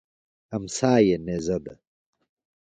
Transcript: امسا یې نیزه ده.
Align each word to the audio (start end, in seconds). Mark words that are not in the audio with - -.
امسا 0.55 0.93
یې 1.07 1.17
نیزه 1.25 1.57
ده. 1.65 1.73